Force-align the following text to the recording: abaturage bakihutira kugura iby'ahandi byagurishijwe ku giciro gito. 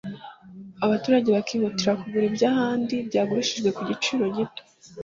abaturage 0.85 1.29
bakihutira 1.35 1.99
kugura 2.01 2.25
iby'ahandi 2.29 2.95
byagurishijwe 3.07 3.69
ku 3.75 3.81
giciro 3.89 4.23
gito. 4.35 4.61